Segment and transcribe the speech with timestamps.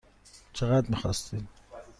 [0.53, 1.47] چقدر میخواستید؟